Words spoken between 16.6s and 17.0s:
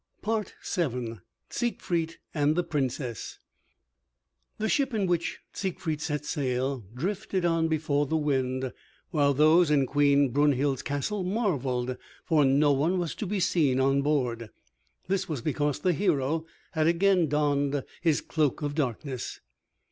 had